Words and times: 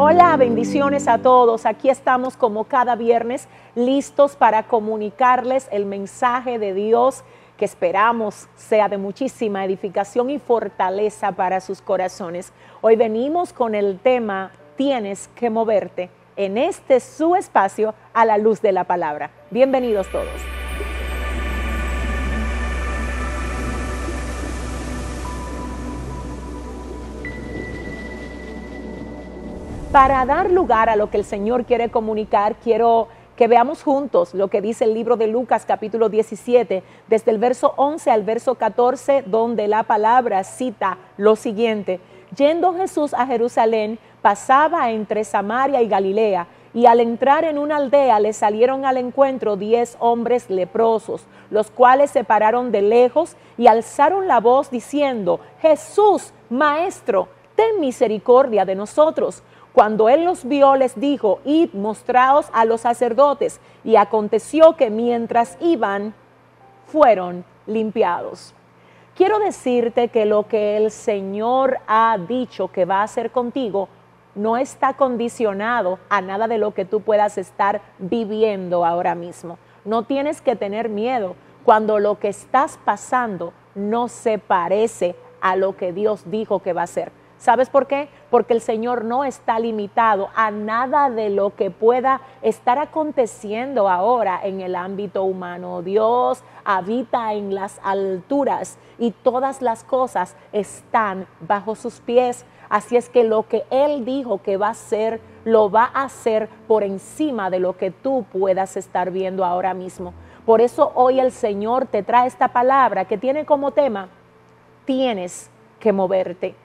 Hola, 0.00 0.36
bendiciones 0.36 1.08
a 1.08 1.18
todos. 1.18 1.66
Aquí 1.66 1.90
estamos 1.90 2.36
como 2.36 2.62
cada 2.62 2.94
viernes 2.94 3.48
listos 3.74 4.36
para 4.36 4.62
comunicarles 4.62 5.66
el 5.72 5.86
mensaje 5.86 6.60
de 6.60 6.72
Dios 6.72 7.24
que 7.56 7.64
esperamos 7.64 8.46
sea 8.54 8.88
de 8.88 8.96
muchísima 8.96 9.64
edificación 9.64 10.30
y 10.30 10.38
fortaleza 10.38 11.32
para 11.32 11.60
sus 11.60 11.82
corazones. 11.82 12.52
Hoy 12.80 12.94
venimos 12.94 13.52
con 13.52 13.74
el 13.74 13.98
tema 13.98 14.52
Tienes 14.76 15.26
que 15.34 15.50
moverte 15.50 16.10
en 16.36 16.58
este 16.58 17.00
su 17.00 17.34
espacio 17.34 17.92
a 18.14 18.24
la 18.24 18.38
luz 18.38 18.62
de 18.62 18.70
la 18.70 18.84
palabra. 18.84 19.32
Bienvenidos 19.50 20.06
todos. 20.12 20.57
Para 29.92 30.26
dar 30.26 30.50
lugar 30.50 30.90
a 30.90 30.96
lo 30.96 31.08
que 31.08 31.16
el 31.16 31.24
Señor 31.24 31.64
quiere 31.64 31.88
comunicar, 31.88 32.56
quiero 32.56 33.08
que 33.36 33.48
veamos 33.48 33.82
juntos 33.82 34.34
lo 34.34 34.48
que 34.48 34.60
dice 34.60 34.84
el 34.84 34.92
libro 34.92 35.16
de 35.16 35.28
Lucas 35.28 35.64
capítulo 35.66 36.10
17, 36.10 36.82
desde 37.08 37.30
el 37.30 37.38
verso 37.38 37.72
11 37.78 38.10
al 38.10 38.22
verso 38.22 38.56
14, 38.56 39.22
donde 39.24 39.66
la 39.66 39.84
palabra 39.84 40.44
cita 40.44 40.98
lo 41.16 41.36
siguiente. 41.36 42.00
Yendo 42.36 42.74
Jesús 42.74 43.14
a 43.14 43.26
Jerusalén, 43.26 43.98
pasaba 44.20 44.90
entre 44.90 45.24
Samaria 45.24 45.80
y 45.80 45.88
Galilea, 45.88 46.48
y 46.74 46.84
al 46.84 47.00
entrar 47.00 47.44
en 47.44 47.56
una 47.56 47.76
aldea 47.76 48.20
le 48.20 48.34
salieron 48.34 48.84
al 48.84 48.98
encuentro 48.98 49.56
diez 49.56 49.96
hombres 50.00 50.50
leprosos, 50.50 51.24
los 51.48 51.70
cuales 51.70 52.10
se 52.10 52.24
pararon 52.24 52.72
de 52.72 52.82
lejos 52.82 53.36
y 53.56 53.68
alzaron 53.68 54.28
la 54.28 54.40
voz 54.40 54.70
diciendo, 54.70 55.40
Jesús, 55.62 56.34
Maestro, 56.50 57.28
ten 57.56 57.80
misericordia 57.80 58.66
de 58.66 58.74
nosotros. 58.74 59.42
Cuando 59.72 60.08
él 60.08 60.24
los 60.24 60.44
vio, 60.44 60.76
les 60.76 60.98
dijo, 60.98 61.40
id, 61.44 61.72
mostraos 61.72 62.46
a 62.52 62.64
los 62.64 62.80
sacerdotes. 62.82 63.60
Y 63.84 63.96
aconteció 63.96 64.76
que 64.76 64.90
mientras 64.90 65.56
iban, 65.60 66.14
fueron 66.86 67.44
limpiados. 67.66 68.54
Quiero 69.14 69.38
decirte 69.38 70.08
que 70.08 70.24
lo 70.24 70.46
que 70.46 70.76
el 70.76 70.90
Señor 70.90 71.78
ha 71.86 72.16
dicho 72.28 72.68
que 72.68 72.84
va 72.84 73.00
a 73.00 73.02
hacer 73.02 73.30
contigo 73.30 73.88
no 74.34 74.56
está 74.56 74.94
condicionado 74.94 75.98
a 76.08 76.20
nada 76.20 76.46
de 76.46 76.58
lo 76.58 76.72
que 76.72 76.84
tú 76.84 77.00
puedas 77.00 77.36
estar 77.36 77.80
viviendo 77.98 78.84
ahora 78.84 79.16
mismo. 79.16 79.58
No 79.84 80.04
tienes 80.04 80.40
que 80.40 80.54
tener 80.54 80.88
miedo 80.88 81.34
cuando 81.64 81.98
lo 81.98 82.18
que 82.20 82.28
estás 82.28 82.78
pasando 82.84 83.52
no 83.74 84.08
se 84.08 84.38
parece 84.38 85.16
a 85.40 85.56
lo 85.56 85.76
que 85.76 85.92
Dios 85.92 86.22
dijo 86.30 86.60
que 86.60 86.72
va 86.72 86.82
a 86.82 86.86
ser. 86.86 87.10
¿Sabes 87.38 87.70
por 87.70 87.86
qué? 87.86 88.08
Porque 88.30 88.52
el 88.52 88.60
Señor 88.60 89.04
no 89.04 89.22
está 89.24 89.60
limitado 89.60 90.28
a 90.34 90.50
nada 90.50 91.08
de 91.08 91.30
lo 91.30 91.54
que 91.54 91.70
pueda 91.70 92.20
estar 92.42 92.80
aconteciendo 92.80 93.88
ahora 93.88 94.40
en 94.42 94.60
el 94.60 94.74
ámbito 94.74 95.22
humano. 95.22 95.82
Dios 95.82 96.42
habita 96.64 97.34
en 97.34 97.54
las 97.54 97.80
alturas 97.84 98.76
y 98.98 99.12
todas 99.12 99.62
las 99.62 99.84
cosas 99.84 100.34
están 100.52 101.28
bajo 101.40 101.76
sus 101.76 102.00
pies. 102.00 102.44
Así 102.68 102.96
es 102.96 103.08
que 103.08 103.22
lo 103.22 103.46
que 103.46 103.64
Él 103.70 104.04
dijo 104.04 104.42
que 104.42 104.56
va 104.56 104.66
a 104.66 104.70
hacer, 104.70 105.20
lo 105.44 105.70
va 105.70 105.88
a 105.94 106.04
hacer 106.04 106.48
por 106.66 106.82
encima 106.82 107.50
de 107.50 107.60
lo 107.60 107.76
que 107.76 107.92
tú 107.92 108.26
puedas 108.32 108.76
estar 108.76 109.12
viendo 109.12 109.44
ahora 109.44 109.74
mismo. 109.74 110.12
Por 110.44 110.60
eso 110.60 110.90
hoy 110.96 111.20
el 111.20 111.30
Señor 111.30 111.86
te 111.86 112.02
trae 112.02 112.26
esta 112.26 112.48
palabra 112.48 113.04
que 113.04 113.16
tiene 113.16 113.46
como 113.46 113.70
tema, 113.70 114.08
tienes 114.84 115.50
que 115.78 115.92
moverte. 115.92 116.56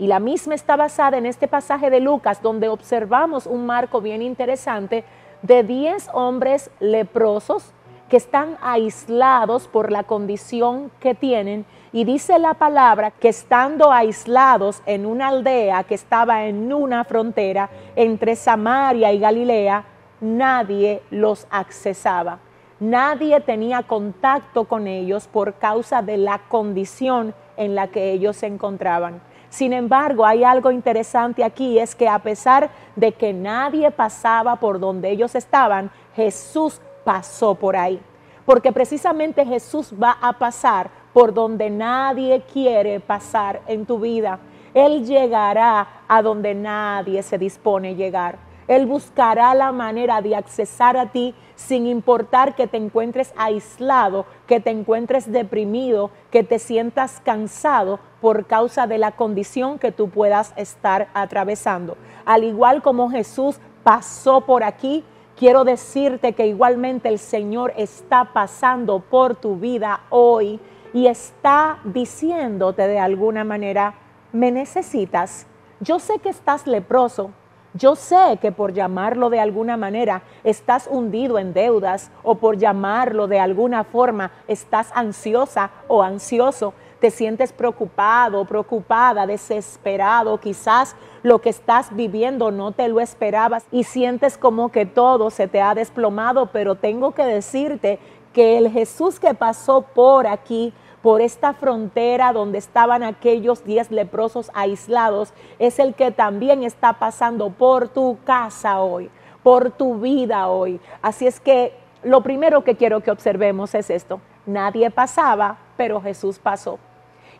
Y 0.00 0.06
la 0.06 0.18
misma 0.18 0.54
está 0.54 0.76
basada 0.76 1.18
en 1.18 1.26
este 1.26 1.46
pasaje 1.46 1.90
de 1.90 2.00
Lucas, 2.00 2.40
donde 2.40 2.70
observamos 2.70 3.46
un 3.46 3.66
marco 3.66 4.00
bien 4.00 4.22
interesante 4.22 5.04
de 5.42 5.62
10 5.62 6.08
hombres 6.14 6.70
leprosos 6.80 7.74
que 8.08 8.16
están 8.16 8.56
aislados 8.62 9.68
por 9.68 9.92
la 9.92 10.04
condición 10.04 10.90
que 11.00 11.14
tienen. 11.14 11.66
Y 11.92 12.04
dice 12.04 12.38
la 12.38 12.54
palabra 12.54 13.10
que 13.10 13.28
estando 13.28 13.92
aislados 13.92 14.82
en 14.86 15.04
una 15.04 15.28
aldea 15.28 15.84
que 15.84 15.96
estaba 15.96 16.46
en 16.46 16.72
una 16.72 17.04
frontera 17.04 17.68
entre 17.94 18.36
Samaria 18.36 19.12
y 19.12 19.18
Galilea, 19.18 19.84
nadie 20.22 21.02
los 21.10 21.46
accesaba. 21.50 22.38
Nadie 22.80 23.38
tenía 23.42 23.82
contacto 23.82 24.64
con 24.64 24.86
ellos 24.86 25.28
por 25.28 25.56
causa 25.56 26.00
de 26.00 26.16
la 26.16 26.38
condición 26.48 27.34
en 27.58 27.74
la 27.74 27.88
que 27.88 28.12
ellos 28.12 28.38
se 28.38 28.46
encontraban. 28.46 29.20
Sin 29.50 29.72
embargo, 29.72 30.24
hay 30.24 30.44
algo 30.44 30.70
interesante 30.70 31.42
aquí, 31.42 31.78
es 31.78 31.94
que 31.94 32.08
a 32.08 32.20
pesar 32.20 32.70
de 32.94 33.12
que 33.12 33.32
nadie 33.32 33.90
pasaba 33.90 34.56
por 34.56 34.78
donde 34.78 35.10
ellos 35.10 35.34
estaban, 35.34 35.90
Jesús 36.14 36.80
pasó 37.04 37.56
por 37.56 37.76
ahí. 37.76 38.00
Porque 38.46 38.72
precisamente 38.72 39.44
Jesús 39.44 39.92
va 40.00 40.16
a 40.22 40.32
pasar 40.32 40.88
por 41.12 41.34
donde 41.34 41.68
nadie 41.68 42.42
quiere 42.52 43.00
pasar 43.00 43.60
en 43.66 43.84
tu 43.84 43.98
vida. 43.98 44.38
Él 44.72 45.04
llegará 45.04 46.04
a 46.06 46.22
donde 46.22 46.54
nadie 46.54 47.22
se 47.22 47.36
dispone 47.36 47.88
a 47.88 47.92
llegar. 47.92 48.49
Él 48.70 48.86
buscará 48.86 49.52
la 49.54 49.72
manera 49.72 50.22
de 50.22 50.36
accesar 50.36 50.96
a 50.96 51.06
ti 51.06 51.34
sin 51.56 51.88
importar 51.88 52.54
que 52.54 52.68
te 52.68 52.76
encuentres 52.76 53.34
aislado, 53.36 54.26
que 54.46 54.60
te 54.60 54.70
encuentres 54.70 55.32
deprimido, 55.32 56.12
que 56.30 56.44
te 56.44 56.60
sientas 56.60 57.20
cansado 57.24 57.98
por 58.20 58.46
causa 58.46 58.86
de 58.86 58.98
la 58.98 59.10
condición 59.10 59.80
que 59.80 59.90
tú 59.90 60.08
puedas 60.08 60.52
estar 60.54 61.08
atravesando. 61.14 61.96
Al 62.24 62.44
igual 62.44 62.80
como 62.80 63.10
Jesús 63.10 63.58
pasó 63.82 64.42
por 64.42 64.62
aquí, 64.62 65.02
quiero 65.36 65.64
decirte 65.64 66.34
que 66.34 66.46
igualmente 66.46 67.08
el 67.08 67.18
Señor 67.18 67.72
está 67.76 68.32
pasando 68.32 69.00
por 69.00 69.34
tu 69.34 69.56
vida 69.56 70.02
hoy 70.10 70.60
y 70.94 71.08
está 71.08 71.80
diciéndote 71.82 72.86
de 72.86 73.00
alguna 73.00 73.42
manera, 73.42 73.94
me 74.30 74.52
necesitas. 74.52 75.48
Yo 75.80 75.98
sé 75.98 76.20
que 76.20 76.28
estás 76.28 76.68
leproso, 76.68 77.32
yo 77.74 77.94
sé 77.94 78.38
que 78.40 78.50
por 78.52 78.72
llamarlo 78.72 79.30
de 79.30 79.40
alguna 79.40 79.76
manera 79.76 80.22
estás 80.44 80.88
hundido 80.90 81.38
en 81.38 81.52
deudas 81.52 82.10
o 82.22 82.34
por 82.36 82.56
llamarlo 82.56 83.28
de 83.28 83.38
alguna 83.38 83.84
forma 83.84 84.32
estás 84.48 84.90
ansiosa 84.94 85.70
o 85.86 86.02
ansioso, 86.02 86.74
te 87.00 87.10
sientes 87.10 87.52
preocupado, 87.52 88.44
preocupada, 88.44 89.26
desesperado, 89.26 90.38
quizás 90.38 90.96
lo 91.22 91.38
que 91.40 91.48
estás 91.48 91.94
viviendo 91.94 92.50
no 92.50 92.72
te 92.72 92.88
lo 92.88 93.00
esperabas 93.00 93.64
y 93.70 93.84
sientes 93.84 94.36
como 94.36 94.70
que 94.70 94.84
todo 94.84 95.30
se 95.30 95.48
te 95.48 95.62
ha 95.62 95.74
desplomado, 95.74 96.46
pero 96.46 96.74
tengo 96.74 97.12
que 97.12 97.24
decirte 97.24 97.98
que 98.32 98.58
el 98.58 98.70
Jesús 98.70 99.18
que 99.18 99.34
pasó 99.34 99.82
por 99.82 100.26
aquí 100.26 100.72
por 101.02 101.20
esta 101.20 101.54
frontera 101.54 102.32
donde 102.32 102.58
estaban 102.58 103.02
aquellos 103.02 103.64
diez 103.64 103.90
leprosos 103.90 104.50
aislados, 104.54 105.32
es 105.58 105.78
el 105.78 105.94
que 105.94 106.10
también 106.10 106.62
está 106.62 106.94
pasando 106.94 107.50
por 107.50 107.88
tu 107.88 108.18
casa 108.24 108.80
hoy, 108.80 109.10
por 109.42 109.70
tu 109.70 109.98
vida 109.98 110.48
hoy. 110.48 110.80
Así 111.00 111.26
es 111.26 111.40
que 111.40 111.74
lo 112.02 112.22
primero 112.22 112.64
que 112.64 112.76
quiero 112.76 113.00
que 113.00 113.10
observemos 113.10 113.74
es 113.74 113.90
esto. 113.90 114.20
Nadie 114.46 114.90
pasaba, 114.90 115.58
pero 115.76 116.00
Jesús 116.00 116.38
pasó. 116.38 116.78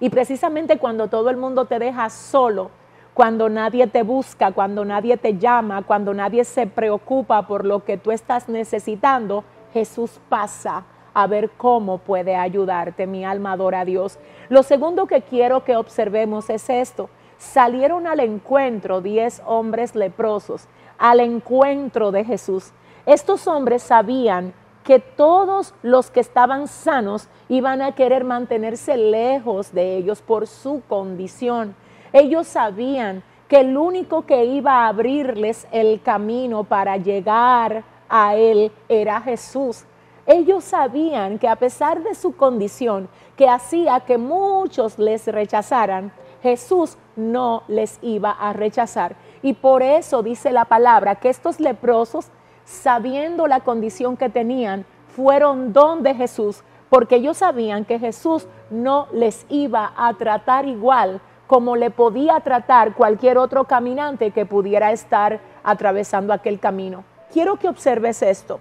Y 0.01 0.09
precisamente 0.09 0.79
cuando 0.79 1.09
todo 1.09 1.29
el 1.29 1.37
mundo 1.37 1.67
te 1.67 1.79
deja 1.79 2.09
solo, 2.09 2.71
cuando 3.13 3.51
nadie 3.51 3.87
te 3.87 4.03
busca, 4.03 4.53
cuando 4.53 4.85
nadie 4.85 5.17
te 5.19 5.37
llama, 5.37 5.83
cuando 5.83 6.15
nadie 6.15 6.45
se 6.45 6.67
preocupa 6.67 7.47
por 7.47 7.67
lo 7.67 7.85
que 7.85 7.99
tú 7.99 8.13
estás 8.13 8.49
necesitando, 8.49 9.45
Jesús 9.75 10.21
pasa 10.29 10.85
a 11.15 11.27
ver 11.27 11.51
cómo 11.57 11.99
puede 11.99 12.37
ayudarte. 12.37 13.07
Mi 13.07 13.25
alma 13.25 13.53
adora 13.53 13.81
a 13.81 13.85
Dios. 13.85 14.19
Lo 14.49 14.63
segundo 14.63 15.07
que 15.07 15.23
quiero 15.23 15.65
que 15.65 15.77
observemos 15.77 16.51
es 16.51 16.69
esto. 16.71 17.11
Salieron 17.39 18.07
al 18.07 18.21
encuentro 18.21 19.01
diez 19.01 19.43
hombres 19.47 19.95
leprosos, 19.95 20.67
al 20.99 21.21
encuentro 21.21 22.13
de 22.13 22.25
Jesús. 22.25 22.73
Estos 23.07 23.47
hombres 23.47 23.83
sabían 23.83 24.53
que 24.85 24.99
todos 24.99 25.75
los 25.83 26.11
que 26.11 26.21
estaban 26.21 26.69
sanos 26.69 27.29
iban 27.49 27.83
a 27.83 27.95
querer 27.95 28.25
mantenerse 28.25 28.97
lejos 28.97 29.73
de 29.73 29.97
ellos 29.97 30.23
por 30.23 30.47
su 30.47 30.83
condición. 30.89 31.75
Ellos 32.13 32.47
sabían 32.47 33.23
que 33.49 33.61
el 33.61 33.77
único 33.77 34.27
que 34.27 34.45
iba 34.45 34.85
a 34.85 34.89
abrirles 34.89 35.67
el 35.73 36.01
camino 36.03 36.65
para 36.65 36.97
llegar 36.97 37.85
a 38.09 38.37
Él 38.37 38.71
era 38.89 39.21
Jesús. 39.21 39.85
Ellos 40.33 40.63
sabían 40.63 41.41
que 41.41 41.49
a 41.49 41.57
pesar 41.57 42.05
de 42.05 42.15
su 42.15 42.37
condición, 42.37 43.09
que 43.35 43.49
hacía 43.49 43.99
que 43.99 44.17
muchos 44.17 44.97
les 44.97 45.27
rechazaran, 45.27 46.13
Jesús 46.41 46.99
no 47.17 47.65
les 47.67 47.99
iba 48.01 48.31
a 48.31 48.53
rechazar. 48.53 49.17
Y 49.43 49.55
por 49.55 49.83
eso 49.83 50.23
dice 50.23 50.53
la 50.53 50.67
palabra 50.67 51.17
que 51.17 51.31
estos 51.31 51.59
leprosos, 51.59 52.29
sabiendo 52.65 53.49
la 53.49 53.59
condición 53.59 54.17
que 54.17 54.29
tenían, 54.29 54.87
fueron 55.09 55.73
donde 55.73 56.15
Jesús, 56.15 56.63
porque 56.91 57.17
ellos 57.17 57.39
sabían 57.39 57.85
que 57.85 57.99
Jesús 57.99 58.47
no 58.71 59.09
les 59.13 59.45
iba 59.49 59.93
a 59.97 60.15
tratar 60.15 60.65
igual 60.65 61.21
como 61.49 61.75
le 61.75 61.91
podía 61.91 62.39
tratar 62.39 62.95
cualquier 62.95 63.37
otro 63.37 63.65
caminante 63.65 64.31
que 64.31 64.47
pudiera 64.47 64.93
estar 64.93 65.41
atravesando 65.65 66.33
aquel 66.33 66.61
camino. 66.61 67.03
Quiero 67.33 67.57
que 67.57 67.69
observes 67.69 68.23
esto. 68.23 68.61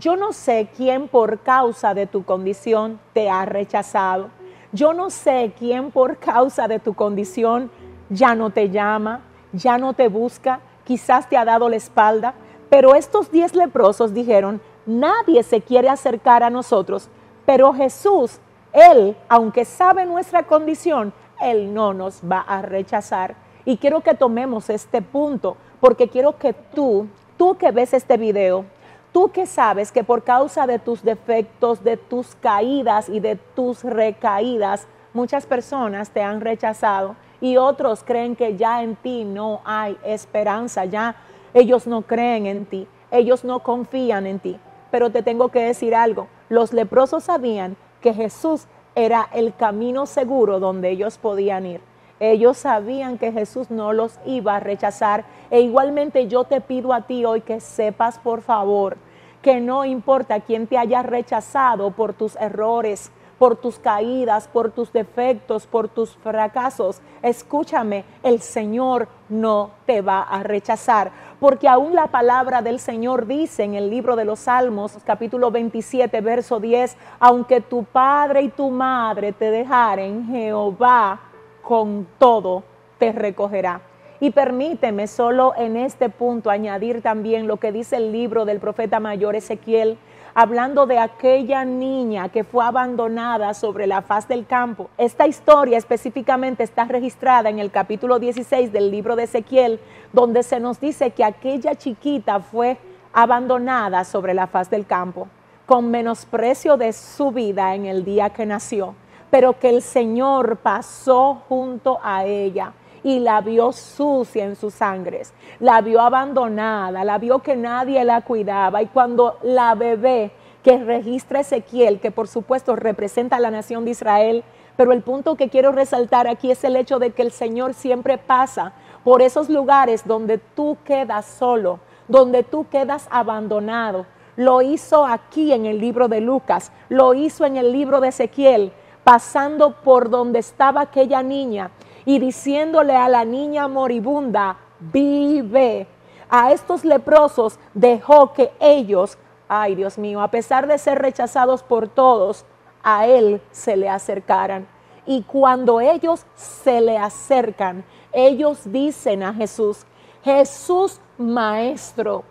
Yo 0.00 0.16
no 0.16 0.32
sé 0.32 0.70
quién 0.74 1.08
por 1.08 1.40
causa 1.40 1.92
de 1.92 2.06
tu 2.06 2.24
condición 2.24 2.98
te 3.12 3.28
ha 3.28 3.44
rechazado. 3.44 4.30
Yo 4.72 4.94
no 4.94 5.10
sé 5.10 5.52
quién 5.58 5.90
por 5.90 6.16
causa 6.16 6.68
de 6.68 6.78
tu 6.78 6.94
condición 6.94 7.70
ya 8.08 8.34
no 8.34 8.48
te 8.48 8.70
llama, 8.70 9.20
ya 9.52 9.76
no 9.76 9.92
te 9.92 10.08
busca, 10.08 10.60
quizás 10.84 11.28
te 11.28 11.36
ha 11.36 11.44
dado 11.44 11.68
la 11.68 11.76
espalda. 11.76 12.32
Pero 12.70 12.94
estos 12.94 13.30
diez 13.30 13.54
leprosos 13.54 14.14
dijeron, 14.14 14.62
nadie 14.86 15.42
se 15.42 15.60
quiere 15.60 15.90
acercar 15.90 16.42
a 16.42 16.48
nosotros, 16.48 17.10
pero 17.44 17.74
Jesús, 17.74 18.38
Él, 18.72 19.14
aunque 19.28 19.66
sabe 19.66 20.06
nuestra 20.06 20.44
condición, 20.44 21.12
él 21.42 21.74
no 21.74 21.92
nos 21.92 22.22
va 22.22 22.40
a 22.40 22.62
rechazar. 22.62 23.34
Y 23.66 23.76
quiero 23.76 24.00
que 24.00 24.14
tomemos 24.14 24.70
este 24.70 25.02
punto, 25.02 25.58
porque 25.78 26.08
quiero 26.08 26.38
que 26.38 26.54
tú, 26.54 27.06
tú 27.36 27.56
que 27.56 27.70
ves 27.70 27.92
este 27.92 28.16
video, 28.16 28.64
tú 29.12 29.30
que 29.30 29.46
sabes 29.46 29.92
que 29.92 30.04
por 30.04 30.22
causa 30.22 30.66
de 30.66 30.78
tus 30.78 31.02
defectos, 31.02 31.82
de 31.82 31.96
tus 31.96 32.34
caídas 32.36 33.08
y 33.08 33.20
de 33.20 33.36
tus 33.36 33.84
recaídas, 33.84 34.86
muchas 35.12 35.46
personas 35.46 36.10
te 36.10 36.22
han 36.22 36.40
rechazado 36.40 37.16
y 37.40 37.56
otros 37.56 38.04
creen 38.04 38.36
que 38.36 38.56
ya 38.56 38.82
en 38.82 38.96
ti 38.96 39.24
no 39.24 39.60
hay 39.64 39.96
esperanza, 40.04 40.84
ya 40.84 41.16
ellos 41.54 41.86
no 41.86 42.02
creen 42.02 42.46
en 42.46 42.66
ti, 42.66 42.86
ellos 43.10 43.44
no 43.44 43.60
confían 43.60 44.26
en 44.26 44.38
ti. 44.38 44.58
Pero 44.90 45.10
te 45.10 45.22
tengo 45.22 45.48
que 45.48 45.60
decir 45.60 45.94
algo, 45.94 46.28
los 46.48 46.72
leprosos 46.72 47.24
sabían 47.24 47.76
que 48.00 48.12
Jesús 48.12 48.66
era 48.94 49.28
el 49.32 49.54
camino 49.54 50.06
seguro 50.06 50.58
donde 50.58 50.90
ellos 50.90 51.18
podían 51.18 51.66
ir. 51.66 51.89
Ellos 52.20 52.58
sabían 52.58 53.16
que 53.16 53.32
Jesús 53.32 53.70
no 53.70 53.94
los 53.94 54.20
iba 54.26 54.56
a 54.56 54.60
rechazar. 54.60 55.24
E 55.50 55.60
igualmente 55.60 56.28
yo 56.28 56.44
te 56.44 56.60
pido 56.60 56.92
a 56.92 57.06
ti 57.06 57.24
hoy 57.24 57.40
que 57.40 57.60
sepas, 57.60 58.18
por 58.18 58.42
favor, 58.42 58.98
que 59.40 59.58
no 59.58 59.86
importa 59.86 60.40
quién 60.40 60.66
te 60.66 60.76
haya 60.76 61.02
rechazado 61.02 61.92
por 61.92 62.12
tus 62.12 62.36
errores, 62.36 63.10
por 63.38 63.56
tus 63.56 63.78
caídas, 63.78 64.48
por 64.48 64.70
tus 64.70 64.92
defectos, 64.92 65.66
por 65.66 65.88
tus 65.88 66.14
fracasos. 66.18 67.00
Escúchame, 67.22 68.04
el 68.22 68.42
Señor 68.42 69.08
no 69.30 69.70
te 69.86 70.02
va 70.02 70.20
a 70.20 70.42
rechazar, 70.42 71.10
porque 71.40 71.68
aún 71.68 71.94
la 71.94 72.08
palabra 72.08 72.60
del 72.60 72.80
Señor 72.80 73.26
dice 73.26 73.64
en 73.64 73.76
el 73.76 73.88
libro 73.88 74.14
de 74.14 74.26
los 74.26 74.40
Salmos, 74.40 74.98
capítulo 75.06 75.50
27, 75.50 76.20
verso 76.20 76.60
10, 76.60 76.98
aunque 77.18 77.62
tu 77.62 77.84
padre 77.84 78.42
y 78.42 78.50
tu 78.50 78.68
madre 78.68 79.32
te 79.32 79.50
dejaren, 79.50 80.26
Jehová 80.26 81.29
con 81.62 82.06
todo 82.18 82.64
te 82.98 83.12
recogerá. 83.12 83.82
Y 84.20 84.30
permíteme 84.30 85.06
solo 85.06 85.54
en 85.56 85.76
este 85.76 86.10
punto 86.10 86.50
añadir 86.50 87.00
también 87.00 87.46
lo 87.46 87.56
que 87.56 87.72
dice 87.72 87.96
el 87.96 88.12
libro 88.12 88.44
del 88.44 88.60
profeta 88.60 89.00
mayor 89.00 89.34
Ezequiel, 89.34 89.96
hablando 90.34 90.86
de 90.86 90.98
aquella 90.98 91.64
niña 91.64 92.28
que 92.28 92.44
fue 92.44 92.64
abandonada 92.64 93.54
sobre 93.54 93.86
la 93.86 94.02
faz 94.02 94.28
del 94.28 94.46
campo. 94.46 94.90
Esta 94.98 95.26
historia 95.26 95.78
específicamente 95.78 96.62
está 96.62 96.84
registrada 96.84 97.48
en 97.48 97.58
el 97.58 97.70
capítulo 97.70 98.18
16 98.18 98.72
del 98.72 98.90
libro 98.90 99.16
de 99.16 99.24
Ezequiel, 99.24 99.80
donde 100.12 100.42
se 100.42 100.60
nos 100.60 100.80
dice 100.80 101.12
que 101.12 101.24
aquella 101.24 101.74
chiquita 101.74 102.40
fue 102.40 102.76
abandonada 103.12 104.04
sobre 104.04 104.34
la 104.34 104.46
faz 104.46 104.70
del 104.70 104.86
campo, 104.86 105.28
con 105.66 105.90
menosprecio 105.90 106.76
de 106.76 106.92
su 106.92 107.30
vida 107.32 107.74
en 107.74 107.86
el 107.86 108.04
día 108.04 108.30
que 108.30 108.46
nació, 108.46 108.94
pero 109.30 109.58
que 109.58 109.70
el 109.70 109.82
Señor 109.82 110.58
pasó 110.58 111.42
junto 111.48 111.98
a 112.02 112.24
ella 112.24 112.72
y 113.02 113.20
la 113.20 113.40
vio 113.40 113.72
sucia 113.72 114.44
en 114.44 114.56
sus 114.56 114.74
sangres, 114.74 115.32
la 115.58 115.80
vio 115.80 116.00
abandonada, 116.00 117.04
la 117.04 117.18
vio 117.18 117.38
que 117.38 117.56
nadie 117.56 118.04
la 118.04 118.20
cuidaba 118.22 118.82
y 118.82 118.86
cuando 118.86 119.38
la 119.42 119.74
bebé 119.74 120.32
que 120.62 120.78
registra 120.78 121.40
Ezequiel, 121.40 122.00
que 122.00 122.10
por 122.10 122.28
supuesto 122.28 122.76
representa 122.76 123.36
a 123.36 123.40
la 123.40 123.50
nación 123.50 123.84
de 123.84 123.92
Israel, 123.92 124.44
pero 124.76 124.92
el 124.92 125.02
punto 125.02 125.36
que 125.36 125.48
quiero 125.48 125.72
resaltar 125.72 126.28
aquí 126.28 126.50
es 126.50 126.62
el 126.64 126.76
hecho 126.76 126.98
de 126.98 127.10
que 127.10 127.22
el 127.22 127.32
Señor 127.32 127.74
siempre 127.74 128.18
pasa 128.18 128.72
por 129.04 129.22
esos 129.22 129.48
lugares 129.48 130.06
donde 130.06 130.38
tú 130.38 130.76
quedas 130.84 131.24
solo, 131.24 131.80
donde 132.08 132.42
tú 132.42 132.66
quedas 132.68 133.08
abandonado. 133.10 134.06
Lo 134.36 134.62
hizo 134.62 135.06
aquí 135.06 135.52
en 135.52 135.66
el 135.66 135.80
libro 135.80 136.08
de 136.08 136.20
Lucas, 136.20 136.72
lo 136.88 137.14
hizo 137.14 137.44
en 137.44 137.56
el 137.56 137.72
libro 137.72 138.00
de 138.00 138.08
Ezequiel, 138.08 138.72
pasando 139.04 139.72
por 139.82 140.10
donde 140.10 140.38
estaba 140.38 140.82
aquella 140.82 141.22
niña 141.22 141.70
y 142.04 142.18
diciéndole 142.18 142.96
a 142.96 143.08
la 143.08 143.24
niña 143.24 143.68
moribunda, 143.68 144.56
vive. 144.78 145.86
A 146.28 146.52
estos 146.52 146.84
leprosos 146.84 147.58
dejó 147.74 148.32
que 148.32 148.52
ellos, 148.60 149.18
ay 149.48 149.74
Dios 149.74 149.98
mío, 149.98 150.20
a 150.20 150.28
pesar 150.28 150.66
de 150.66 150.78
ser 150.78 150.98
rechazados 150.98 151.62
por 151.62 151.88
todos, 151.88 152.44
a 152.82 153.06
él 153.06 153.42
se 153.50 153.76
le 153.76 153.88
acercaran. 153.88 154.66
Y 155.06 155.22
cuando 155.22 155.80
ellos 155.80 156.24
se 156.36 156.80
le 156.80 156.96
acercan, 156.96 157.84
ellos 158.12 158.60
dicen 158.64 159.22
a 159.22 159.34
Jesús, 159.34 159.84
Jesús 160.22 161.00
Maestro, 161.18 162.24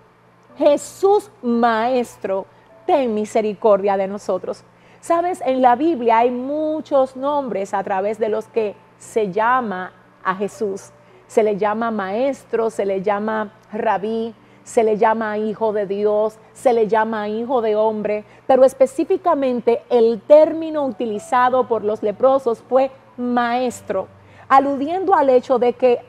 Jesús 0.57 1.29
Maestro, 1.41 2.45
ten 2.85 3.13
misericordia 3.13 3.97
de 3.97 4.07
nosotros. 4.07 4.63
Sabes, 5.01 5.41
en 5.45 5.61
la 5.61 5.75
Biblia 5.75 6.19
hay 6.19 6.31
muchos 6.31 7.15
nombres 7.15 7.73
a 7.73 7.83
través 7.83 8.19
de 8.19 8.29
los 8.29 8.47
que 8.47 8.75
se 8.97 9.31
llama 9.31 9.93
a 10.23 10.35
Jesús. 10.35 10.91
Se 11.27 11.43
le 11.43 11.57
llama 11.57 11.89
maestro, 11.91 12.69
se 12.69 12.85
le 12.85 13.01
llama 13.01 13.53
rabí, 13.71 14.33
se 14.63 14.83
le 14.83 14.97
llama 14.97 15.37
hijo 15.37 15.73
de 15.73 15.87
Dios, 15.87 16.37
se 16.53 16.73
le 16.73 16.87
llama 16.87 17.27
hijo 17.27 17.61
de 17.61 17.75
hombre, 17.75 18.23
pero 18.45 18.63
específicamente 18.65 19.81
el 19.89 20.21
término 20.21 20.85
utilizado 20.85 21.67
por 21.67 21.83
los 21.83 22.03
leprosos 22.03 22.61
fue 22.67 22.91
maestro, 23.17 24.07
aludiendo 24.47 25.15
al 25.15 25.29
hecho 25.29 25.59
de 25.59 25.73
que 25.73 25.99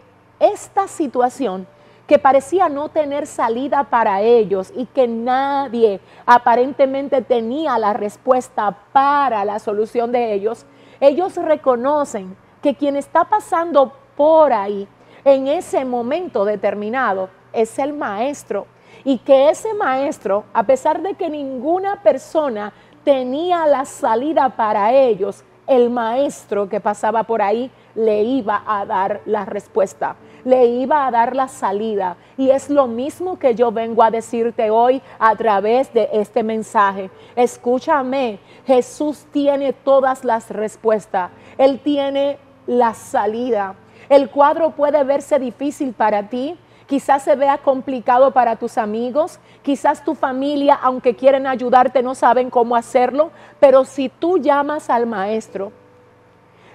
esta 0.41 0.89
situación 0.89 1.67
que 2.11 2.19
parecía 2.19 2.69
no 2.69 2.89
tener 2.89 3.25
salida 3.25 3.85
para 3.85 4.21
ellos 4.21 4.73
y 4.75 4.87
que 4.87 5.07
nadie 5.07 6.01
aparentemente 6.27 7.23
tenía 7.23 7.79
la 7.79 7.93
respuesta 7.93 8.77
para 8.93 9.45
la 9.45 9.61
solución 9.61 10.11
de 10.11 10.33
ellos, 10.33 10.67
ellos 10.99 11.37
reconocen 11.37 12.37
que 12.63 12.75
quien 12.75 12.97
está 12.97 13.27
pasando 13.27 13.93
por 14.17 14.53
ahí 14.53 14.89
en 15.25 15.47
ese 15.47 15.85
momento 15.85 16.45
determinado 16.45 17.31
es 17.53 17.79
el 17.79 17.93
maestro 17.93 18.67
y 19.05 19.19
que 19.19 19.49
ese 19.49 19.73
maestro, 19.75 20.43
a 20.53 20.65
pesar 20.65 21.03
de 21.03 21.15
que 21.15 21.31
ninguna 21.31 22.03
persona 22.03 22.73
tenía 23.05 23.67
la 23.67 23.85
salida 23.85 24.49
para 24.57 24.93
ellos, 24.93 25.45
el 25.71 25.89
maestro 25.89 26.69
que 26.69 26.81
pasaba 26.81 27.23
por 27.23 27.41
ahí 27.41 27.71
le 27.95 28.25
iba 28.25 28.61
a 28.67 28.85
dar 28.85 29.21
la 29.25 29.45
respuesta, 29.45 30.17
le 30.45 30.67
iba 30.67 31.07
a 31.07 31.13
dar 31.13 31.37
la 31.37 31.47
salida. 31.47 32.17
Y 32.37 32.51
es 32.51 32.71
lo 32.71 32.89
mismo 32.89 33.39
que 33.39 33.55
yo 33.55 33.71
vengo 33.71 34.03
a 34.03 34.11
decirte 34.11 34.69
hoy 34.71 35.01
a 35.21 35.37
través 35.37 35.95
de 35.95 36.11
este 36.13 36.43
mensaje. 36.43 37.09
Escúchame, 37.37 38.41
Jesús 38.67 39.27
tiene 39.31 39.73
todas 39.73 40.25
las 40.25 40.51
respuestas. 40.51 41.31
Él 41.57 41.79
tiene 41.79 42.39
la 42.67 42.93
salida. 42.93 43.77
El 44.09 44.29
cuadro 44.29 44.71
puede 44.73 45.05
verse 45.05 45.39
difícil 45.39 45.93
para 45.93 46.29
ti, 46.29 46.59
quizás 46.91 47.23
se 47.23 47.37
vea 47.37 47.57
complicado 47.59 48.33
para 48.33 48.57
tus 48.57 48.77
amigos, 48.77 49.39
quizás 49.63 50.03
tu 50.05 50.17
familia, 50.17 50.75
aunque 50.75 51.15
quieren 51.15 51.47
ayudarte, 51.47 52.03
no 52.03 52.17
saben 52.17 52.51
cómo 52.51 52.75
hacerlo, 52.75 53.31
pero 53.61 53.85
si 53.85 54.09
tú 54.09 54.39
llamas 54.39 54.91
al 54.91 55.07
maestro, 55.07 55.71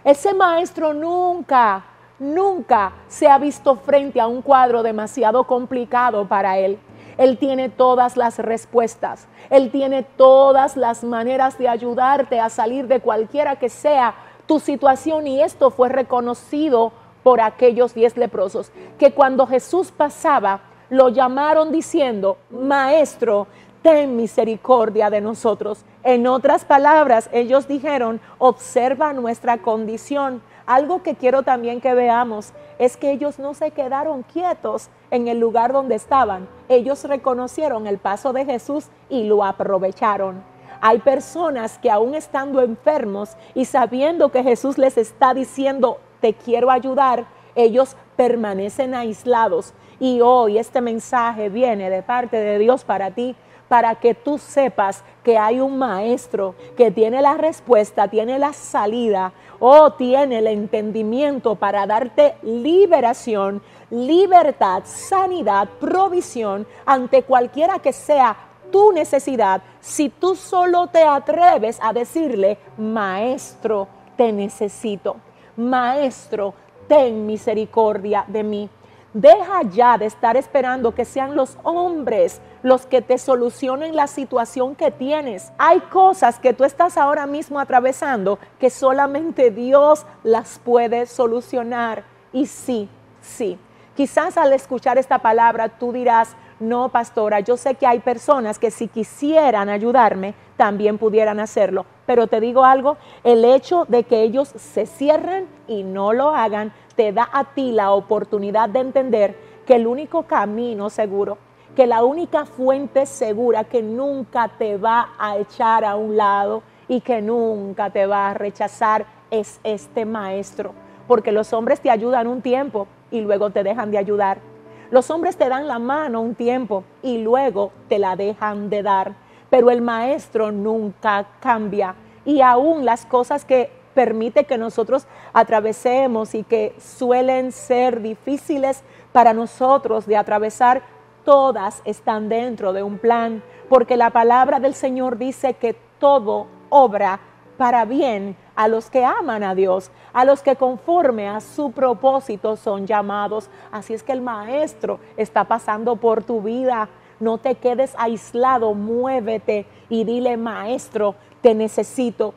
ese 0.05 0.33
maestro 0.33 0.93
nunca, 0.93 1.83
nunca 2.17 2.93
se 3.09 3.27
ha 3.27 3.37
visto 3.37 3.75
frente 3.75 4.21
a 4.21 4.27
un 4.27 4.41
cuadro 4.41 4.83
demasiado 4.83 5.43
complicado 5.43 6.25
para 6.25 6.59
él. 6.59 6.79
Él 7.17 7.37
tiene 7.37 7.67
todas 7.67 8.15
las 8.15 8.39
respuestas, 8.39 9.27
Él 9.49 9.69
tiene 9.69 10.03
todas 10.03 10.77
las 10.77 11.03
maneras 11.03 11.57
de 11.57 11.67
ayudarte 11.67 12.39
a 12.39 12.49
salir 12.49 12.87
de 12.87 13.01
cualquiera 13.01 13.57
que 13.57 13.67
sea 13.67 14.15
tu 14.45 14.61
situación. 14.61 15.27
Y 15.27 15.41
esto 15.41 15.71
fue 15.71 15.89
reconocido 15.89 16.93
por 17.25 17.41
aquellos 17.41 17.95
diez 17.95 18.17
leprosos, 18.17 18.71
que 18.99 19.11
cuando 19.11 19.47
Jesús 19.47 19.89
pasaba, 19.91 20.59
lo 20.91 21.09
llamaron 21.09 21.71
diciendo, 21.71 22.37
Maestro, 22.51 23.47
ten 23.81 24.15
misericordia 24.15 25.09
de 25.09 25.21
nosotros. 25.21 25.85
En 26.03 26.27
otras 26.27 26.65
palabras, 26.65 27.27
ellos 27.33 27.67
dijeron, 27.67 28.21
observa 28.37 29.11
nuestra 29.11 29.57
condición. 29.57 30.43
Algo 30.67 31.01
que 31.01 31.15
quiero 31.15 31.41
también 31.41 31.81
que 31.81 31.95
veamos 31.95 32.53
es 32.77 32.95
que 32.95 33.09
ellos 33.09 33.39
no 33.39 33.55
se 33.55 33.71
quedaron 33.71 34.21
quietos 34.21 34.89
en 35.09 35.27
el 35.27 35.39
lugar 35.39 35.73
donde 35.73 35.95
estaban. 35.95 36.47
Ellos 36.69 37.03
reconocieron 37.05 37.87
el 37.87 37.97
paso 37.97 38.33
de 38.33 38.45
Jesús 38.45 38.89
y 39.09 39.23
lo 39.23 39.43
aprovecharon. 39.43 40.43
Hay 40.79 40.99
personas 40.99 41.79
que 41.79 41.89
aún 41.89 42.13
estando 42.13 42.61
enfermos 42.61 43.35
y 43.55 43.65
sabiendo 43.65 44.29
que 44.29 44.43
Jesús 44.43 44.77
les 44.77 44.99
está 44.99 45.33
diciendo, 45.33 45.97
te 46.25 46.33
quiero 46.33 46.71
ayudar, 46.71 47.27
ellos 47.53 47.95
permanecen 48.15 48.95
aislados. 48.95 49.75
Y 49.99 50.21
hoy 50.21 50.57
este 50.57 50.81
mensaje 50.81 51.49
viene 51.49 51.87
de 51.91 52.01
parte 52.01 52.37
de 52.37 52.57
Dios 52.57 52.83
para 52.83 53.11
ti, 53.11 53.35
para 53.67 53.93
que 53.93 54.15
tú 54.15 54.39
sepas 54.39 55.03
que 55.23 55.37
hay 55.37 55.59
un 55.59 55.77
maestro 55.77 56.55
que 56.75 56.89
tiene 56.89 57.21
la 57.21 57.35
respuesta, 57.35 58.07
tiene 58.07 58.39
la 58.39 58.53
salida 58.53 59.33
o 59.59 59.93
tiene 59.93 60.39
el 60.39 60.47
entendimiento 60.47 61.53
para 61.53 61.85
darte 61.85 62.33
liberación, 62.41 63.61
libertad, 63.91 64.81
sanidad, 64.85 65.69
provisión 65.79 66.65
ante 66.87 67.21
cualquiera 67.21 67.77
que 67.77 67.93
sea 67.93 68.35
tu 68.71 68.91
necesidad, 68.91 69.61
si 69.79 70.09
tú 70.09 70.35
solo 70.35 70.87
te 70.87 71.03
atreves 71.03 71.77
a 71.83 71.93
decirle, 71.93 72.57
maestro, 72.79 73.87
te 74.17 74.31
necesito, 74.31 75.17
maestro, 75.57 76.53
ten 76.87 77.25
misericordia 77.25 78.25
de 78.27 78.43
mí. 78.43 78.69
Deja 79.13 79.61
ya 79.71 79.97
de 79.97 80.07
estar 80.07 80.35
esperando 80.35 80.93
que 80.93 81.05
sean 81.05 81.35
los 81.35 81.57
hombres 81.63 82.41
los 82.63 82.85
que 82.85 83.01
te 83.01 83.17
solucionen 83.17 83.95
la 83.95 84.07
situación 84.07 84.75
que 84.75 84.91
tienes. 84.91 85.53
Hay 85.57 85.79
cosas 85.79 86.37
que 86.37 86.53
tú 86.53 86.65
estás 86.65 86.97
ahora 86.97 87.25
mismo 87.25 87.59
atravesando 87.59 88.39
que 88.59 88.69
solamente 88.69 89.51
Dios 89.51 90.05
las 90.23 90.59
puede 90.59 91.05
solucionar. 91.05 92.03
Y 92.33 92.47
sí, 92.47 92.89
sí. 93.21 93.57
Quizás 93.95 94.37
al 94.37 94.51
escuchar 94.51 94.97
esta 94.97 95.19
palabra 95.19 95.69
tú 95.69 95.93
dirás, 95.93 96.35
no, 96.59 96.89
pastora, 96.89 97.41
yo 97.41 97.57
sé 97.57 97.75
que 97.75 97.85
hay 97.85 97.99
personas 97.99 98.59
que 98.59 98.71
si 98.71 98.87
quisieran 98.87 99.67
ayudarme, 99.67 100.35
también 100.55 100.97
pudieran 100.97 101.41
hacerlo. 101.41 101.85
Pero 102.05 102.27
te 102.27 102.39
digo 102.39 102.63
algo, 102.63 102.97
el 103.23 103.43
hecho 103.43 103.85
de 103.89 104.03
que 104.03 104.21
ellos 104.21 104.53
se 104.55 104.85
cierren 104.85 105.47
y 105.67 105.83
no 105.83 106.13
lo 106.13 106.29
hagan, 106.29 106.71
te 106.95 107.11
da 107.11 107.27
a 107.31 107.43
ti 107.43 107.73
la 107.73 107.91
oportunidad 107.91 108.69
de 108.69 108.79
entender 108.79 109.35
que 109.65 109.75
el 109.75 109.85
único 109.85 110.23
camino 110.23 110.89
seguro, 110.89 111.37
que 111.75 111.87
la 111.87 112.05
única 112.05 112.45
fuente 112.45 113.05
segura 113.05 113.65
que 113.65 113.83
nunca 113.83 114.49
te 114.57 114.77
va 114.77 115.09
a 115.19 115.37
echar 115.37 115.83
a 115.83 115.95
un 115.95 116.15
lado 116.15 116.63
y 116.87 117.01
que 117.01 117.21
nunca 117.21 117.89
te 117.89 118.05
va 118.05 118.29
a 118.29 118.33
rechazar 118.33 119.05
es 119.29 119.59
este 119.65 120.05
maestro. 120.05 120.73
Porque 121.05 121.33
los 121.33 121.51
hombres 121.51 121.81
te 121.81 121.89
ayudan 121.89 122.27
un 122.27 122.41
tiempo 122.41 122.87
y 123.11 123.19
luego 123.21 123.49
te 123.49 123.63
dejan 123.63 123.91
de 123.91 123.97
ayudar. 123.97 124.54
Los 124.95 125.11
hombres 125.11 125.35
te 125.35 125.49
dan 125.49 125.67
la 125.67 125.77
mano 125.77 126.21
un 126.21 126.35
tiempo 126.35 126.85
y 127.03 127.17
luego 127.17 127.73
te 127.89 127.99
la 127.99 128.15
dejan 128.15 128.69
de 128.69 128.81
dar. 128.81 129.13
Pero 129.49 129.69
el 129.69 129.81
maestro 129.81 130.53
nunca 130.53 131.27
cambia. 131.41 131.95
Y 132.23 132.39
aún 132.39 132.85
las 132.85 133.05
cosas 133.05 133.43
que 133.43 133.69
permite 133.93 134.45
que 134.45 134.57
nosotros 134.57 135.05
atravesemos 135.33 136.33
y 136.33 136.45
que 136.45 136.73
suelen 136.79 137.51
ser 137.51 138.01
difíciles 138.01 138.83
para 139.11 139.33
nosotros 139.33 140.05
de 140.05 140.15
atravesar, 140.15 140.83
todas 141.25 141.81
están 141.83 142.29
dentro 142.29 142.71
de 142.71 142.81
un 142.81 142.97
plan, 142.97 143.43
porque 143.67 143.97
la 143.97 144.11
palabra 144.11 144.61
del 144.61 144.75
Señor 144.75 145.17
dice 145.17 145.55
que 145.55 145.75
todo 145.99 146.47
obra 146.69 147.19
para 147.57 147.83
bien 147.83 148.37
a 148.55 148.67
los 148.67 148.89
que 148.89 149.03
aman 149.03 149.43
a 149.43 149.55
Dios, 149.55 149.91
a 150.13 150.25
los 150.25 150.41
que 150.41 150.55
conforme 150.55 151.27
a 151.27 151.41
su 151.41 151.71
propósito 151.71 152.55
son 152.55 152.87
llamados. 152.87 153.49
Así 153.71 153.93
es 153.93 154.03
que 154.03 154.13
el 154.13 154.21
Maestro 154.21 154.99
está 155.17 155.43
pasando 155.43 155.95
por 155.97 156.23
tu 156.23 156.41
vida. 156.41 156.89
No 157.19 157.37
te 157.37 157.55
quedes 157.55 157.93
aislado, 157.97 158.73
muévete 158.73 159.65
y 159.89 160.03
dile, 160.03 160.37
Maestro, 160.37 161.15
te 161.41 161.53
necesito. 161.53 162.33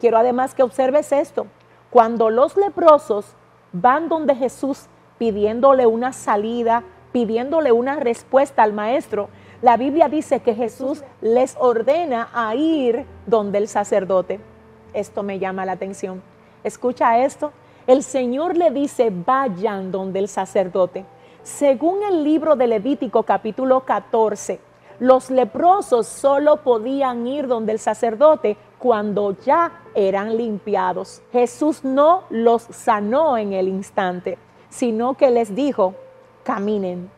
Quiero 0.00 0.18
además 0.18 0.54
que 0.54 0.62
observes 0.62 1.12
esto. 1.12 1.46
Cuando 1.90 2.30
los 2.30 2.56
leprosos 2.56 3.34
van 3.72 4.08
donde 4.08 4.34
Jesús 4.34 4.86
pidiéndole 5.18 5.86
una 5.86 6.12
salida, 6.12 6.82
pidiéndole 7.12 7.72
una 7.72 7.96
respuesta 7.96 8.62
al 8.62 8.72
maestro, 8.72 9.28
la 9.60 9.76
Biblia 9.76 10.08
dice 10.08 10.40
que 10.40 10.54
Jesús 10.54 11.04
les 11.20 11.56
ordena 11.58 12.30
a 12.32 12.54
ir 12.54 13.04
donde 13.26 13.58
el 13.58 13.68
sacerdote. 13.68 14.40
Esto 14.94 15.22
me 15.22 15.38
llama 15.38 15.64
la 15.64 15.72
atención. 15.72 16.22
Escucha 16.64 17.18
esto. 17.24 17.52
El 17.86 18.02
Señor 18.02 18.56
le 18.56 18.70
dice, 18.70 19.10
vayan 19.10 19.90
donde 19.90 20.18
el 20.18 20.28
sacerdote. 20.28 21.04
Según 21.42 22.02
el 22.02 22.22
libro 22.22 22.56
de 22.56 22.66
Levítico 22.66 23.22
capítulo 23.22 23.80
14, 23.80 24.60
los 25.00 25.30
leprosos 25.30 26.06
solo 26.06 26.58
podían 26.58 27.26
ir 27.26 27.46
donde 27.46 27.72
el 27.72 27.78
sacerdote 27.78 28.58
cuando 28.78 29.36
ya 29.44 29.72
eran 29.94 30.36
limpiados. 30.36 31.22
Jesús 31.32 31.84
no 31.84 32.24
los 32.28 32.62
sanó 32.62 33.38
en 33.38 33.54
el 33.54 33.68
instante, 33.68 34.36
sino 34.68 35.14
que 35.14 35.30
les 35.30 35.54
dijo, 35.54 35.94
caminen. 36.42 37.10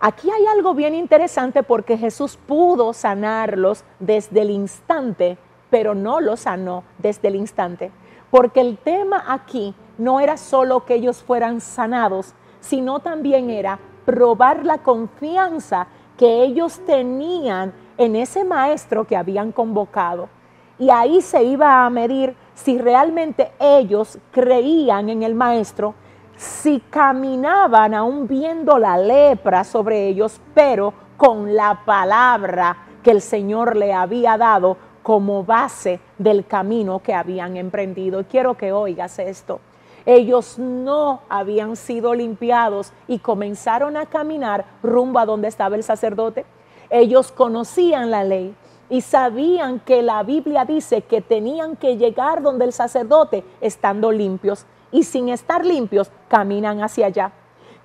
Aquí 0.00 0.30
hay 0.30 0.46
algo 0.46 0.74
bien 0.74 0.94
interesante 0.94 1.62
porque 1.62 1.96
Jesús 1.96 2.36
pudo 2.36 2.92
sanarlos 2.92 3.84
desde 4.00 4.42
el 4.42 4.50
instante, 4.50 5.38
pero 5.74 5.96
no 5.96 6.20
los 6.20 6.38
sanó 6.38 6.84
desde 6.98 7.26
el 7.26 7.34
instante. 7.34 7.90
Porque 8.30 8.60
el 8.60 8.78
tema 8.78 9.24
aquí 9.26 9.74
no 9.98 10.20
era 10.20 10.36
solo 10.36 10.84
que 10.84 10.94
ellos 10.94 11.20
fueran 11.20 11.60
sanados, 11.60 12.32
sino 12.60 13.00
también 13.00 13.50
era 13.50 13.80
probar 14.04 14.64
la 14.64 14.78
confianza 14.78 15.88
que 16.16 16.44
ellos 16.44 16.80
tenían 16.86 17.72
en 17.98 18.14
ese 18.14 18.44
maestro 18.44 19.04
que 19.04 19.16
habían 19.16 19.50
convocado 19.50 20.28
y 20.78 20.90
ahí 20.90 21.20
se 21.20 21.42
iba 21.42 21.84
a 21.84 21.90
medir 21.90 22.36
si 22.54 22.78
realmente 22.78 23.50
ellos 23.58 24.20
creían 24.30 25.08
en 25.08 25.24
el 25.24 25.34
maestro, 25.34 25.96
si 26.36 26.78
caminaban 26.88 27.94
aún 27.94 28.28
viendo 28.28 28.78
la 28.78 28.96
lepra 28.96 29.64
sobre 29.64 30.06
ellos, 30.06 30.40
pero 30.54 30.94
con 31.16 31.56
la 31.56 31.84
palabra 31.84 32.76
que 33.02 33.10
el 33.10 33.20
Señor 33.20 33.74
le 33.74 33.92
había 33.92 34.38
dado 34.38 34.93
como 35.04 35.44
base 35.44 36.00
del 36.18 36.44
camino 36.44 36.98
que 36.98 37.14
habían 37.14 37.56
emprendido. 37.56 38.24
Quiero 38.28 38.56
que 38.56 38.72
oigas 38.72 39.20
esto. 39.20 39.60
Ellos 40.04 40.58
no 40.58 41.20
habían 41.28 41.76
sido 41.76 42.12
limpiados 42.14 42.92
y 43.06 43.20
comenzaron 43.20 43.96
a 43.96 44.06
caminar 44.06 44.64
rumbo 44.82 45.20
a 45.20 45.26
donde 45.26 45.46
estaba 45.46 45.76
el 45.76 45.84
sacerdote. 45.84 46.44
Ellos 46.90 47.30
conocían 47.30 48.10
la 48.10 48.24
ley, 48.24 48.56
y 48.88 49.00
sabían 49.00 49.80
que 49.80 50.02
la 50.02 50.22
Biblia 50.22 50.64
dice 50.64 51.02
que 51.02 51.20
tenían 51.20 51.76
que 51.76 51.96
llegar 51.96 52.42
donde 52.42 52.64
el 52.64 52.72
sacerdote 52.72 53.44
estando 53.60 54.12
limpios 54.12 54.66
y 54.92 55.04
sin 55.04 55.28
estar 55.28 55.64
limpios 55.64 56.10
caminan 56.28 56.82
hacia 56.82 57.06
allá. 57.06 57.32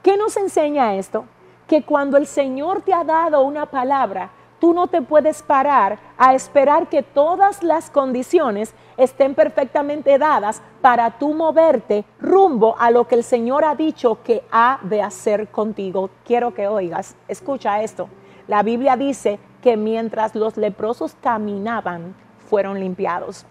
¿Qué 0.04 0.18
nos 0.18 0.38
enseña 0.38 0.96
esto? 0.96 1.26
Que 1.68 1.84
cuando 1.84 2.18
el 2.18 2.28
Señor 2.28 2.82
te 2.82 2.94
ha 2.94 3.04
dado 3.04 3.42
una 3.42 3.66
palabra, 3.66 4.32
tú 4.60 4.74
no 4.74 4.88
te 4.88 5.02
puedes 5.02 5.42
parar 5.42 6.00
a 6.18 6.36
esperar 6.36 6.90
que 6.90 7.04
todas 7.04 7.64
las 7.64 7.90
condiciones 7.90 8.74
estén 8.98 9.36
perfectamente 9.36 10.18
dadas 10.18 10.62
para 10.82 11.18
tú 11.18 11.34
moverte 11.34 12.06
rumbo 12.20 12.76
a 12.78 12.92
lo 12.92 13.08
que 13.08 13.16
el 13.16 13.24
Señor 13.24 13.64
ha 13.64 13.76
dicho 13.76 14.20
que 14.24 14.44
ha 14.52 14.80
de 14.84 15.02
hacer 15.02 15.48
contigo. 15.48 16.10
Quiero 16.26 16.54
que 16.54 16.68
oigas, 16.68 17.16
escucha 17.28 17.82
esto. 17.82 18.10
La 18.48 18.64
Biblia 18.64 18.98
dice 18.98 19.40
que 19.62 19.78
mientras 19.78 20.36
los 20.36 20.58
leprosos 20.58 21.16
caminaban, 21.22 22.16
fueron 22.50 22.80
limpiados. 22.80 23.46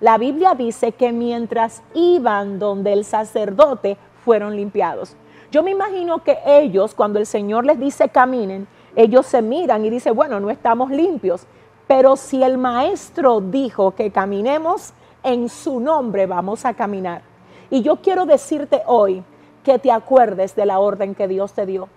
La 0.00 0.16
Biblia 0.16 0.54
dice 0.54 0.92
que 0.92 1.12
mientras 1.12 1.82
iban 1.94 2.58
donde 2.58 2.92
el 2.92 3.04
sacerdote, 3.04 3.96
fueron 4.24 4.56
limpiados. 4.56 5.16
Yo 5.50 5.62
me 5.62 5.70
imagino 5.70 6.22
que 6.22 6.38
ellos, 6.46 6.94
cuando 6.94 7.18
el 7.18 7.26
Señor 7.26 7.64
les 7.64 7.80
dice 7.80 8.10
caminen, 8.10 8.68
ellos 8.98 9.26
se 9.26 9.40
miran 9.40 9.84
y 9.84 9.90
dicen, 9.90 10.14
bueno, 10.14 10.40
no 10.40 10.50
estamos 10.50 10.90
limpios, 10.90 11.46
pero 11.86 12.16
si 12.16 12.42
el 12.42 12.58
maestro 12.58 13.40
dijo 13.40 13.92
que 13.92 14.10
caminemos, 14.10 14.92
en 15.22 15.48
su 15.48 15.80
nombre 15.80 16.26
vamos 16.26 16.64
a 16.64 16.74
caminar. 16.74 17.22
Y 17.70 17.82
yo 17.82 17.96
quiero 17.96 18.26
decirte 18.26 18.82
hoy 18.86 19.22
que 19.64 19.78
te 19.78 19.90
acuerdes 19.90 20.54
de 20.54 20.66
la 20.66 20.78
orden 20.78 21.14
que 21.14 21.28
Dios 21.28 21.52
te 21.52 21.66
dio 21.66 21.88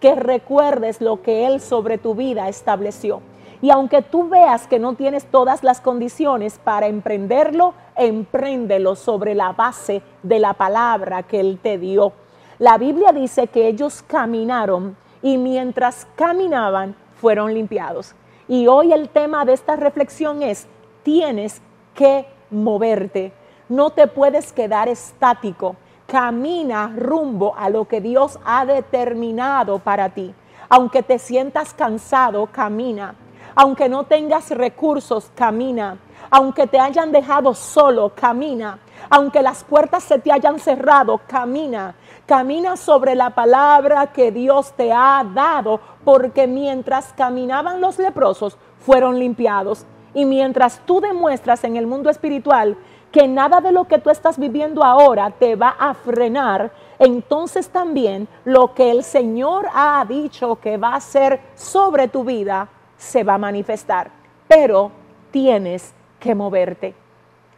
que 0.00 0.14
recuerdes 0.14 1.00
lo 1.00 1.22
que 1.22 1.46
Él 1.46 1.60
sobre 1.60 1.98
tu 1.98 2.14
vida 2.14 2.48
estableció. 2.48 3.20
Y 3.62 3.70
aunque 3.70 4.00
tú 4.00 4.28
veas 4.28 4.66
que 4.66 4.78
no 4.78 4.94
tienes 4.94 5.26
todas 5.26 5.62
las 5.62 5.82
condiciones 5.82 6.58
para 6.58 6.86
emprenderlo, 6.86 7.74
empréndelo 7.94 8.96
sobre 8.96 9.34
la 9.34 9.52
base 9.52 10.00
de 10.22 10.38
la 10.38 10.54
palabra 10.54 11.22
que 11.22 11.40
Él 11.40 11.58
te 11.62 11.76
dio. 11.76 12.12
La 12.58 12.78
Biblia 12.78 13.12
dice 13.12 13.48
que 13.48 13.68
ellos 13.68 14.02
caminaron 14.06 14.96
y 15.22 15.38
mientras 15.38 16.06
caminaban 16.16 16.94
fueron 17.20 17.52
limpiados. 17.54 18.14
Y 18.48 18.66
hoy 18.66 18.92
el 18.92 19.08
tema 19.08 19.44
de 19.44 19.52
esta 19.52 19.76
reflexión 19.76 20.42
es, 20.42 20.66
tienes 21.02 21.60
que 21.94 22.26
moverte, 22.50 23.32
no 23.68 23.90
te 23.90 24.06
puedes 24.06 24.52
quedar 24.52 24.88
estático 24.88 25.76
camina 26.10 26.92
rumbo 26.96 27.54
a 27.56 27.70
lo 27.70 27.86
que 27.86 28.00
Dios 28.00 28.38
ha 28.44 28.66
determinado 28.66 29.78
para 29.78 30.08
ti. 30.08 30.34
Aunque 30.68 31.02
te 31.04 31.18
sientas 31.20 31.72
cansado, 31.72 32.46
camina. 32.46 33.14
Aunque 33.54 33.88
no 33.88 34.04
tengas 34.04 34.50
recursos, 34.50 35.30
camina. 35.36 35.98
Aunque 36.30 36.66
te 36.66 36.80
hayan 36.80 37.12
dejado 37.12 37.54
solo, 37.54 38.12
camina. 38.14 38.78
Aunque 39.08 39.40
las 39.42 39.62
puertas 39.62 40.02
se 40.02 40.18
te 40.18 40.32
hayan 40.32 40.58
cerrado, 40.58 41.20
camina. 41.28 41.94
Camina 42.30 42.76
sobre 42.76 43.16
la 43.16 43.30
palabra 43.30 44.06
que 44.12 44.30
Dios 44.30 44.72
te 44.76 44.92
ha 44.92 45.26
dado, 45.34 45.80
porque 46.04 46.46
mientras 46.46 47.12
caminaban 47.12 47.80
los 47.80 47.98
leprosos, 47.98 48.56
fueron 48.78 49.18
limpiados. 49.18 49.84
Y 50.14 50.24
mientras 50.26 50.78
tú 50.86 51.00
demuestras 51.00 51.64
en 51.64 51.74
el 51.74 51.88
mundo 51.88 52.08
espiritual 52.08 52.76
que 53.10 53.26
nada 53.26 53.60
de 53.60 53.72
lo 53.72 53.88
que 53.88 53.98
tú 53.98 54.10
estás 54.10 54.38
viviendo 54.38 54.84
ahora 54.84 55.32
te 55.32 55.56
va 55.56 55.70
a 55.70 55.92
frenar, 55.92 56.70
entonces 57.00 57.68
también 57.68 58.28
lo 58.44 58.74
que 58.74 58.92
el 58.92 59.02
Señor 59.02 59.66
ha 59.74 60.04
dicho 60.08 60.54
que 60.60 60.76
va 60.76 60.94
a 60.94 61.00
ser 61.00 61.40
sobre 61.56 62.06
tu 62.06 62.22
vida 62.22 62.68
se 62.96 63.24
va 63.24 63.34
a 63.34 63.38
manifestar. 63.38 64.12
Pero 64.46 64.92
tienes 65.32 65.92
que 66.20 66.36
moverte. 66.36 66.94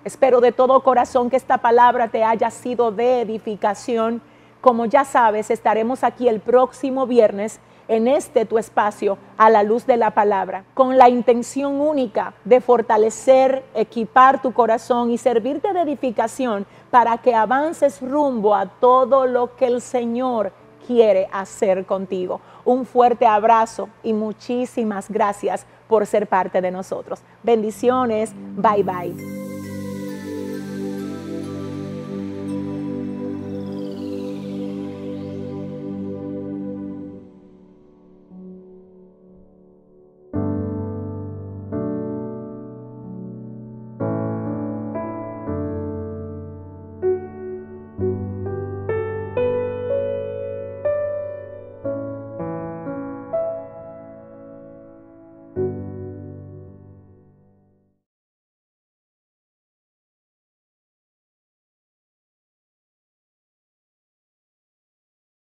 Espero 0.02 0.40
de 0.40 0.50
todo 0.50 0.82
corazón 0.82 1.28
que 1.28 1.36
esta 1.36 1.58
palabra 1.58 2.08
te 2.08 2.24
haya 2.24 2.50
sido 2.50 2.90
de 2.90 3.20
edificación. 3.20 4.22
Como 4.62 4.86
ya 4.86 5.04
sabes, 5.04 5.50
estaremos 5.50 6.04
aquí 6.04 6.28
el 6.28 6.38
próximo 6.38 7.06
viernes 7.06 7.58
en 7.88 8.06
este 8.06 8.46
tu 8.46 8.58
espacio 8.58 9.18
a 9.36 9.50
la 9.50 9.64
luz 9.64 9.86
de 9.86 9.96
la 9.96 10.12
palabra, 10.12 10.64
con 10.72 10.96
la 10.96 11.08
intención 11.08 11.80
única 11.80 12.34
de 12.44 12.60
fortalecer, 12.60 13.64
equipar 13.74 14.40
tu 14.40 14.52
corazón 14.52 15.10
y 15.10 15.18
servirte 15.18 15.72
de 15.72 15.80
edificación 15.80 16.64
para 16.92 17.18
que 17.18 17.34
avances 17.34 18.00
rumbo 18.00 18.54
a 18.54 18.66
todo 18.66 19.26
lo 19.26 19.56
que 19.56 19.66
el 19.66 19.80
Señor 19.80 20.52
quiere 20.86 21.28
hacer 21.32 21.84
contigo. 21.84 22.40
Un 22.64 22.86
fuerte 22.86 23.26
abrazo 23.26 23.88
y 24.04 24.12
muchísimas 24.12 25.10
gracias 25.10 25.66
por 25.88 26.06
ser 26.06 26.28
parte 26.28 26.60
de 26.60 26.70
nosotros. 26.70 27.20
Bendiciones. 27.42 28.32
Bye 28.56 28.84
bye. 28.84 29.51